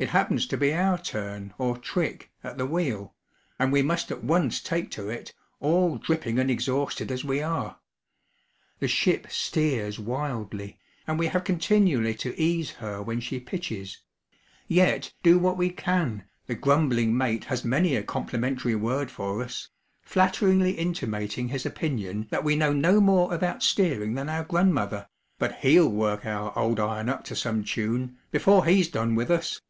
[0.00, 3.16] It happens to be our turn, or 'trick,' at the wheel,
[3.58, 7.80] and we must at once take to it, all dripping and exhausted as we are.
[8.78, 14.00] The ship steers wildly, and we have continually to ease her when she pitches;
[14.68, 19.68] yet, do what we can, the grumbling mate has many a complimentary word for us,
[20.00, 25.08] flatteringly intimating his opinion, that we 'know no more about steering than our grandmother;
[25.40, 29.60] but he'll work our old iron up to some tune, before he's done with us!'